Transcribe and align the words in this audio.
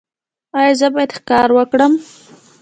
ایا 0.57 0.73
زه 0.79 0.87
باید 0.93 1.11
ښکار 1.17 1.49
وکړم؟ 1.53 1.93